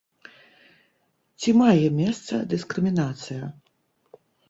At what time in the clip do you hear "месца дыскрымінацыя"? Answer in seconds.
2.01-3.43